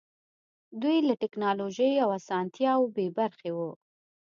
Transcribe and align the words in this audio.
دوی 0.81 0.97
له 1.07 1.13
ټکنالوژۍ 1.21 1.93
او 2.03 2.09
اسانتیاوو 2.19 2.91
بې 2.95 3.07
برخې 3.17 3.51
وو. 3.57 3.71